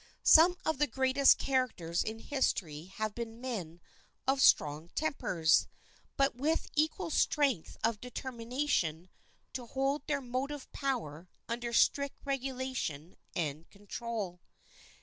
[0.23, 3.79] Some of the greatest characters in history have been men
[4.25, 5.67] of strong tempers,
[6.17, 9.09] but with equal strength of determination
[9.53, 14.39] to hold their motive power under strict regulation and control.